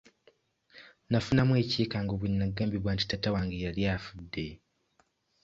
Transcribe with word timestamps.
Nafunamu 1.11 1.53
ekyekango 1.63 2.13
bwe 2.19 2.29
nagambibwa 2.37 2.91
nti 2.93 3.03
taata 3.09 3.29
wange 3.35 3.57
yali 3.65 3.81
afudde. 3.95 4.45